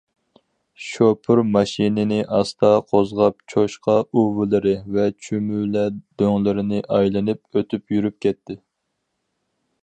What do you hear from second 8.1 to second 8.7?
كەتتى.